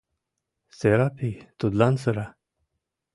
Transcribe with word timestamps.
Серапи 0.77 1.31
тудлан 1.59 1.95
сыра... 2.03 2.27